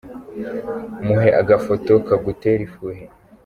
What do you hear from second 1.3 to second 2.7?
agafoto kagutera